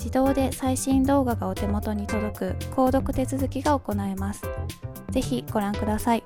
[0.00, 4.42] 自動で最新動画がお手元に届く購読手続きが行えます。
[5.10, 6.22] ぜひご覧ください。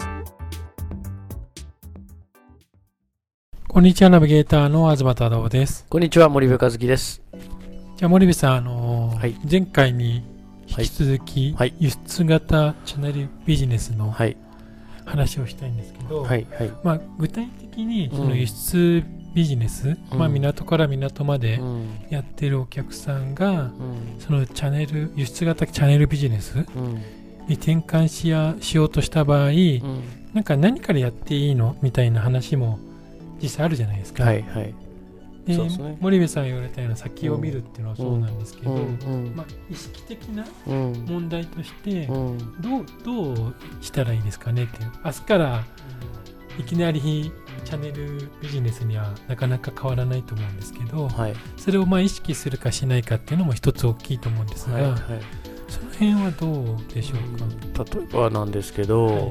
[3.67, 5.87] こんにちは、ナビゲーターの東太郎です。
[5.91, 7.21] こんにちは、森部和樹です。
[7.97, 10.23] じゃあ、森部さん、あのーはい、前回に
[10.69, 14.15] 引き続き、はい、輸出型チャンネルビジネスの
[15.05, 19.03] 話をしたいんですけど、はいはい、まあ、具体的にその輸出
[19.35, 21.61] ビジネス、うん、まあ、港から港まで
[22.09, 23.71] やってるお客さんが、うん、
[24.21, 26.55] そのチャンネル輸出型チャンネルビジネス
[27.49, 30.03] に転換しやしようとした場合、うん、
[30.33, 31.77] なんか何からやっていいの？
[31.83, 32.79] みたいな話も
[33.43, 34.25] 実際あるじゃないですか。
[34.25, 34.75] はいはい、
[35.47, 38.71] で、ね、森部さん言われたような先を見るっていうのはそうなんですけど、
[39.35, 40.47] まあ、意識的な
[41.07, 42.15] 問題として、ど
[42.79, 44.93] うどうしたらいいですかねっていう。
[45.05, 45.65] 明日から
[46.59, 47.33] いきなり
[47.65, 55.01] チャンネルビジネスにはなかなか変わらないと思うんですけど、はい、それをまあ意識するかしないかっていうのも一つ大きいと思うんですが、はいはい、
[55.69, 59.31] その辺はどうでしょうか、例えばなんですけど、はい、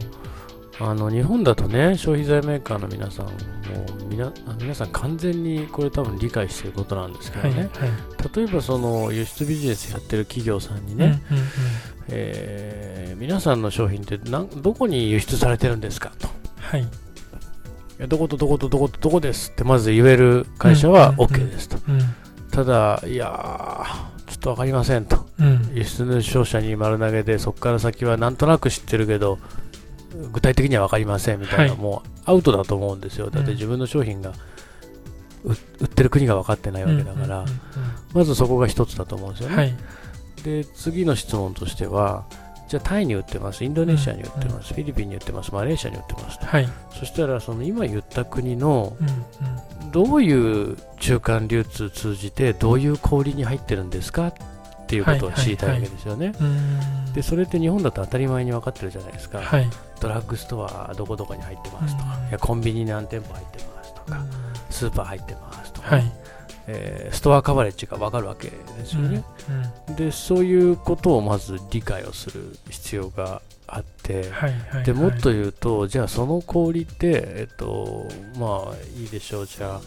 [0.80, 3.32] あの日本だとね消費財メーカーの皆さんも
[4.10, 11.48] 皆皆さん完全にこれ多分理解していることなんですけどね、はいはい、例えばその輸出ビジネスやってる企業さんにね、うんうんうん、
[12.10, 16.28] えー、皆さんの商品ってどこに輸出されてるんですかと。
[16.58, 16.88] はい
[18.08, 21.78] どことどことどことどこですってまず言える会社は OK ですと。
[22.52, 23.86] ただ、いや
[24.28, 25.26] ちょっと分かりませんと。
[25.40, 29.40] うん、輸出商社に丸投げで、そこから先はなんとなく知ってるけど、
[30.32, 33.30] 具体的には分かりませんみたいな、はい、もうアウトだと思うんですよ。
[33.30, 34.34] だって自分の商品が
[35.44, 37.46] 売ってる国が分かってないわけだから、
[38.14, 39.56] まずそこが一つだと思うんですよね。
[39.56, 39.76] はい、
[40.44, 42.26] で、次の質問としては、
[42.74, 48.98] じゃあタイに売ってます、インドネシアに売ってます、うん、フィリピンに売ってます、マレーシアに売ってますと、はい、そしたらその今言った国の
[49.92, 54.30] どういう中間流通通じてどういう小売に入ってるんですか？
[54.30, 54.34] っ
[54.88, 56.34] ていうことを知りたいわけですよね。
[57.14, 59.70] でそれって日本だと当たり前に分かってるじゃないですか、はい、
[60.00, 64.26] ドラッグストアどこどこに入ってますとか、いやコンビニ何店舗入ってますとか、
[64.72, 66.12] スーパー入ってますとか、はい
[66.68, 78.08] えー、ストアカバレッジが分かるわけですよね、うんうん、でそういうことをまず理解をする必要があって、はいはいはい、でもっと言うとじゃあその氷って、えっと、
[78.38, 79.46] まあいいでしょう。
[79.48, 79.82] じゃあ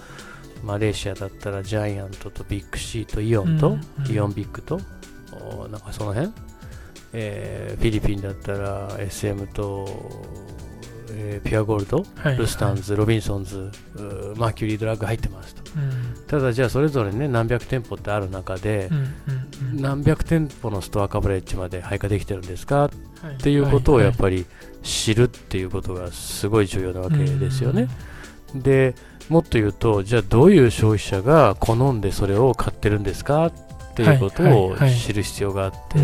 [0.64, 4.80] マレーシアだったら Giant と Big C とイオンと、うんうん、イオンビッグと
[5.70, 6.32] なんかその辺、
[7.12, 9.86] えー、フィリピンだったら SM と
[11.10, 13.70] えー、 Puregold、はい、 Rustan's、 Robinsons、
[14.36, 19.06] マーキュリードラッグ入ってますと、うん、ただじゃあそれぞれね何百店舗ってある中で、うんうん
[19.74, 22.90] うん、何百店舗のストアカバレッジまで配下できてるんですか、は
[23.30, 24.46] い、っていうことをやっぱり
[24.82, 27.88] 知るっていうことがすごい重要なわけですよね。
[28.54, 28.94] で
[29.28, 33.46] もっと言うとじゃあどういう消費者が好んでそれを買ってるんですか？
[33.46, 33.52] っ
[33.96, 35.98] っていうことを知る必要があって、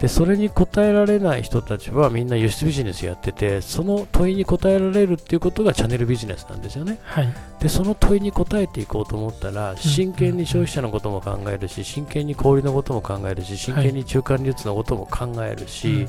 [0.00, 7.28] でそれに答えられない人たちはみんな輸出ビジネスやっててその問いに答えられるっていうことがチャンネルビジネスなんですよね、はい、
[7.60, 16.08] でその問いに答えていこうと思ったら真剣に消費者のことも考えるし真剣に小売のことも考えるし真剣に中間流通のことも考えるし、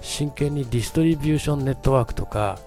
[0.00, 2.58] 真剣にディストリビューションネットワークとか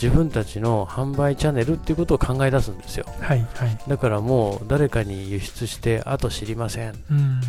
[0.00, 6.94] 自分たちの販売チャンネルっていうことを考え出すんですよ、はいはい、だからもう誰かに輸出してあと知りません、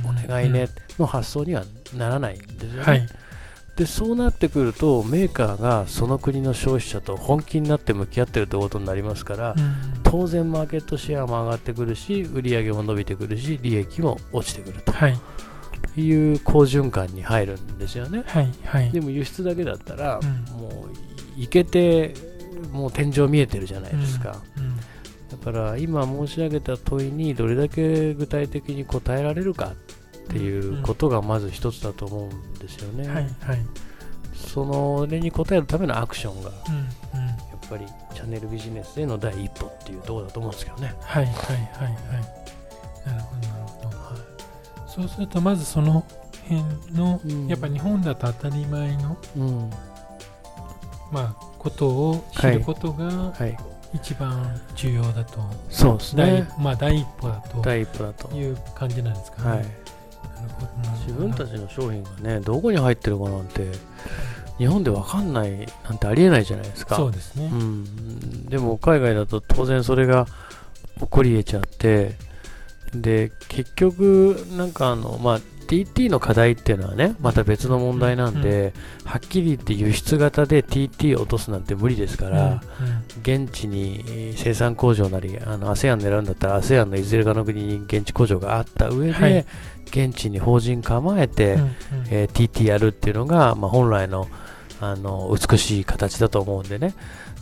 [0.05, 0.69] お願いね。
[0.97, 1.63] の発想には
[1.95, 3.07] ならないんですよね、はい、
[3.75, 9.55] でそうなってくるとメーカーがその国の消費者と本気になって向き合ってるということになりますから、
[10.03, 14.91] 当然マーケットシェアも上がってくるし売り上げも伸びてくるし利益も落ちてくると。
[14.93, 15.19] はい。
[15.95, 22.13] いう好循環に入るんですよね、はいはい、でも輸出だけだったら、うん、もういけて
[22.71, 24.77] もう天井見えてるじゃないですか、うんうん、
[25.29, 33.59] だから今申し上げた問いにどれだけ具体的に答えられるかっていうことがまず一つだと思うんですよね、はいはい、
[34.35, 36.51] そのれに応えるためのアクションが、
[37.13, 40.93] うんうん、やっぱりチャンネルビジネスへの第一歩っていうところだと思うんですけどね。
[41.01, 42.37] はいはいはいはい。
[43.07, 46.03] なるほどなるほど、はい、そうするとまずその
[46.43, 46.61] 辺
[46.93, 49.69] の、うん、やっぱ日本だと当たり前の、うん、
[51.11, 53.33] まあことを知ることが、
[53.93, 55.39] 一番重要だと、
[55.69, 56.47] そうですね。
[56.59, 58.35] まあ第一歩だと第一歩だと。
[58.35, 59.69] いう感じなんですかね、はい、なる
[60.49, 60.67] ほど。
[61.05, 63.71] 自分たちの商品がねどこに入ってるかなんて
[64.57, 66.95] 日本で分かんないなんてありえないじゃないですか。
[66.95, 70.27] そうですね、うん、でも海外だと当然それが
[70.99, 72.15] 起こり得ちゃって
[72.93, 78.73] で結局なんかあのまあ TT の課題っていうのはね、また別の問題なんで、
[79.03, 89.45] うん、はっきり言って輸出型で TT を落とすなんて無理ですから、うん、現地に生産工場なり、あの ASEAN 狙うんだったら ASEAN のいずれかの国に現地工場があった上で、はい、
[89.87, 91.71] 現地に法人構えて、うんうん、
[92.09, 94.27] えー、TT やるっていうのが、まあ、本来の
[94.79, 96.93] あの美しい形だと思うんでね。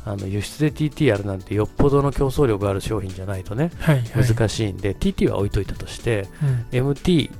[0.06, 6.28] あの輸出で TT やるなんてよっぽどの競争力がある商品じゃないとね、はいはい、難しいんで TT は置いといたとして、
[6.71, 7.31] うん、MT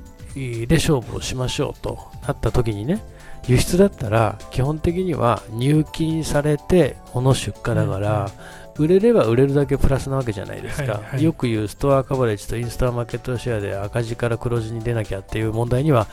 [0.66, 3.02] で勝負をしましょうとなった時にね
[3.48, 8.30] 輸出だったら基本的には入金されてこの出荷だから、
[8.78, 16.06] 売れれば売れるだけプラスなわけじゃないですか、はいはい、よく言うストアカバレッジとインスターマーケットシェアで赤字から黒字に出なきゃっていう問題には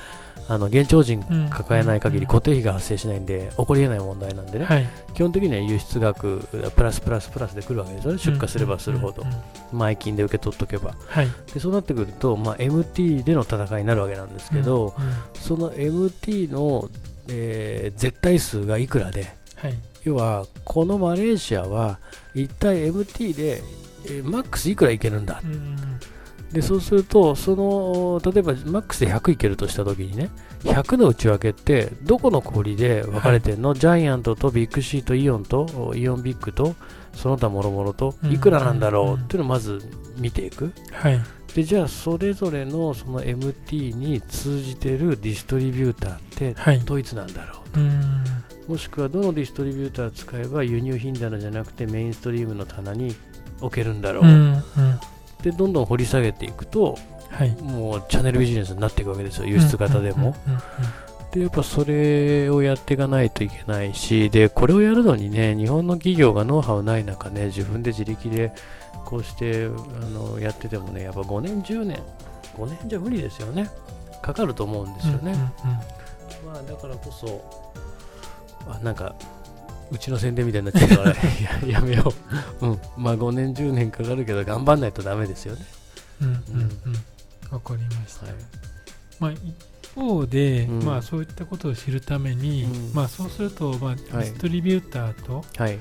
[0.49, 6.39] あの現地法人抱えない限り固定費が発生しないんで起こりえない問題なんでね、はい、基本的には輸出額
[6.75, 8.19] プラスプラスプラスでくるわけですよね。
[8.19, 9.23] 出荷すればするほど、
[9.71, 14.93] 前金で受け取っとけば、はい、でそうなってくると、まあ、MT での戦いになるわけなんですけど、
[15.35, 16.89] その MT の、
[17.29, 19.73] えー、絶対数がいくらで、はい、
[20.03, 21.99] 要はこのマレーシアは
[22.33, 23.63] 一体 MT で、
[24.05, 25.99] えー、マックスいくらいけるんだ、うん。
[26.51, 30.29] でそうするとその例えばマックスで100いけるとしたときにね
[30.63, 36.75] 100の内訳ってどこの氷で分かれてるの、はい、ジャイアントとビッグシーとイオンとイオンビッグと
[37.13, 39.23] その他もろもろといくらなんだろう？
[39.23, 39.79] っていうのをまず
[40.17, 41.19] 見ていく、はい、
[41.55, 46.55] でじゃあそれぞれのその MT に通じてるディストリビューターって
[46.85, 47.89] ドイツなんだろうと、はい、
[48.67, 53.15] もしくはどのディストリビューター使えば輸入品棚じゃなくてメインストリームの棚に
[53.61, 54.63] 置けるんだろう、うんうん。
[55.41, 56.97] でどんどん掘り下げていくと、
[57.29, 60.35] はい、もうチャンネルビジネスになっていくわけですよ輸出型でも。
[61.31, 68.53] でやっぱそれをやっていかないといけないしでこれをやるのにね日本の企業がノウハウない中ね自分で自力で
[69.03, 69.69] こうしてあ
[70.09, 71.99] のやっててもねやっぱ5年10年
[72.55, 73.67] 5年じゃ無理ですよね。
[74.21, 75.35] かかると思うんですよね、
[76.45, 77.72] まあだからこそ
[78.67, 79.15] あなんか
[79.91, 81.15] うちの宣伝みたいになっちゃうから
[81.69, 82.13] ややめよ
[82.61, 85.65] う、うん、まあ5年10年かかるけど頑張んないとダメですよね。
[86.21, 87.53] うんうんうん。
[87.53, 88.35] わ、かりました、はい、
[89.19, 89.55] まあ一
[89.95, 95.77] 方で、うん、まあそういったことを知るために、うん、まあそうすると、まあ、ディストリビューターと、はい、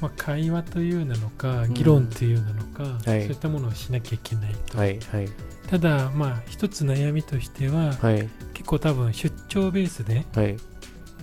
[0.00, 5.00] まあ、会話というなのか、議論というなのか、うん、そういったものをしなきゃいけないと、はい。
[5.00, 5.28] はい、
[5.68, 7.94] ただまあ一つ悩みとしては、
[8.52, 10.26] 結構多分出張ベースで、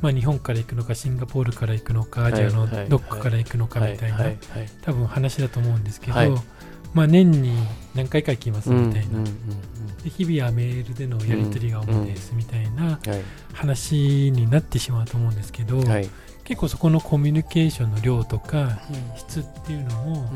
[0.02, 4.18] まあ、日本から行くのかシンガポールから行くのかアジアのどっかから行くのかみたいな
[4.82, 6.14] 多分話だと思うんですけど、
[6.94, 7.56] まあ、年に
[7.94, 9.24] 何回か行きますみたいな、
[10.04, 13.00] で日々はメールでのやり取りが主ですみたいな
[13.54, 15.82] 話になってしまうと思うんですけど、
[16.44, 18.80] 結構そこのコミュニケーションの量とか
[19.16, 20.30] 質っていうのも、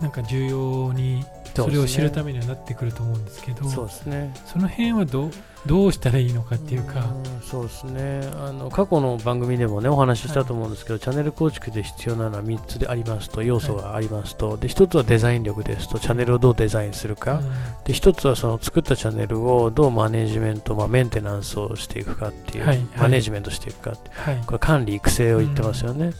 [0.00, 4.34] なんか重要にそれを知るためにはなってくると思うんですけどそうですね。
[4.46, 5.30] その辺はどう
[5.66, 7.00] どうしたらいいのかっていうか。
[7.00, 8.20] うそうですね。
[8.36, 17.50] あの過去の番組でもねお話ししたと思うんですけど、はい、チャンネル構築で必要なのは3つでありますと要素がありますと、はい、で1つはデザイン力ですとチャンネルをどうデザインするか、うん、
[17.84, 24.10] で1つはその作ったチャンネルをどうマネジメント、まあ、メンテナンスをしていくかっていう、はい、マネジメントしていくかって、
[24.46, 26.14] これ管理育成を言ってますよね、うん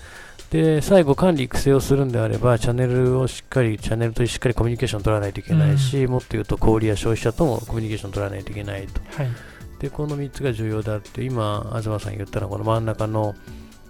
[0.50, 9.00] で、最後管理育成をするんであれば、チャンネルをしっかり、チャンネルとしっかりコミュニケーション取らないといけないし、うん、もっと言うと小売や消費者ともコミュニケーション取らないといけないと。
[9.12, 9.30] はい、
[9.78, 13.37] で、この3つが重要だって、今、東さん言ったのは、この真ん中の、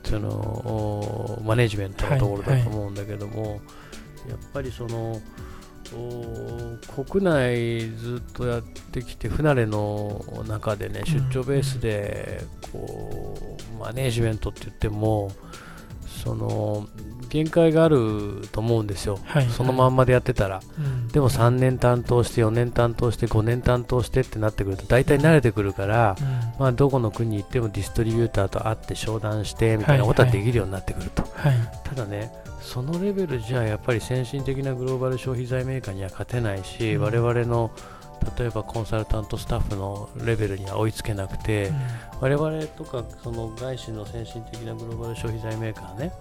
[0.04, 3.58] その、マネジメントのところだと思うんだけども、はいはい、
[4.28, 5.18] やっぱりその、
[7.04, 15.32] 国内ずっとやってきて不慣れの中でね出張ベースでこうマネジメントって言っても
[16.22, 16.86] その
[17.28, 26.26] 限界があると思うんですよ、はい、そのまんまでやってたら、うん、でも3年担当して4年担当して5年担当してってなってくると大体慣れてくるから、うん、
[26.60, 31.52] まあ、どこの国に行ってもディストリビューターと会って商談してみたいなことはできるようになってくると、はい。
[31.52, 37.70] はい、ただねそのレベルじゃやっぱり先進的なグローバル消費財メーカーには勝てないし、うん、我々の
[38.38, 41.76] 例えばコンサルタントスタッフのレベルには追いつけなくて、うん、
[42.20, 46.12] 我々とかその外資の先進的なグローバル消費財メーカーね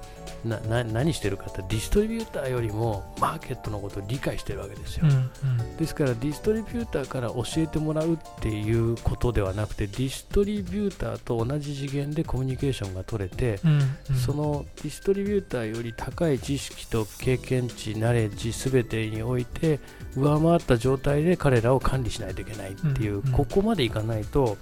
[0.46, 13.80] な何してるかってディストリビューターよりもマーケットのことを理解してるわけですよ、うんうん、ですからディストリビューターから教えてもらうっていうことではなくてディストリビューターと同じ次元でコミュニケーションが取れて、うん
[14.12, 19.80] うん、そのディストリビューターより高い知識と経験値ナレッジすべてにおいて
[20.16, 24.58] 上回った状態で彼らを管理しないといけないっていう、うんうん、ここまでいかないと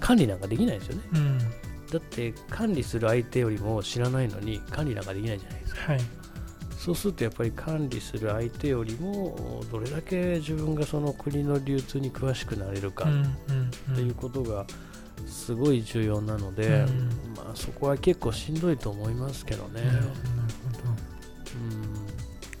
[0.00, 1.44] 管理なんかできないですよね、うん、だ
[1.98, 6.00] って管理する相手よりも知らないのに管理なんかできないじゃないですか、はい、
[6.76, 13.08] そうするとやっぱり管理する相手よりもどれだけ自分がその国の流通に詳しくなれるか
[13.92, 14.66] っていうことが
[15.26, 19.80] すごい重要なので、うん、まあ、そこは結構しんどいと思いますけどね。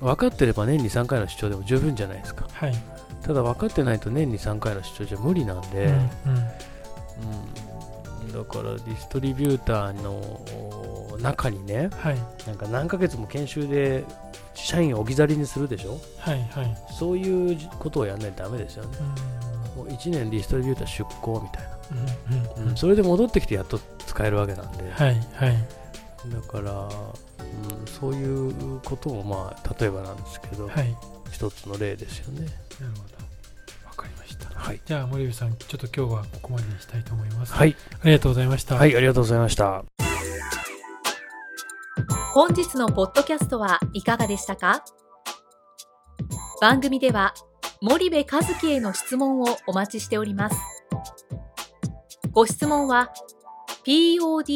[0.02, 0.06] ん。
[0.06, 2.74] 分かってれば年に3回の出張でも十分じゃないですか、はい、
[3.22, 5.86] ただ分かってないと年に3回の出張じゃ無理なんで、
[6.26, 6.44] うん、うん
[8.22, 14.04] うん、だからディストリビューターの中にね、はい、なんか何ヶ月も研修で
[14.54, 18.98] 社員を置き去りにするでしょ、はいはい、そういうことをやらないとダメですよね、
[19.76, 21.78] うん、もう1年ディストリビューター出向みたいな、
[22.60, 22.68] うん。
[22.70, 25.56] うん、それで戻ってきてやっと使えるわけなんで、はいはい、
[26.28, 26.88] だから、うん、
[27.86, 30.96] そういうことも、まあ、例えばなんですけど、はい、
[31.30, 32.46] 一つの例ですよね。
[32.80, 33.23] なるほど。
[34.64, 34.80] はい。
[34.86, 37.52] じゃあ、森部さん、ちょっと今日はここまでにしたいと思います。
[37.52, 37.76] はい。
[38.00, 38.76] ありがとうございました。
[38.76, 39.84] はい、ありがとうございました。
[42.32, 44.82] 本日のポッドキャストはいかがでしたか？
[46.62, 47.34] 番組では
[47.82, 50.56] 森部和樹への質問をお待ちしております。
[52.32, 53.12] ご質問は
[53.84, 54.46] podcast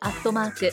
[0.00, 0.72] アットマーク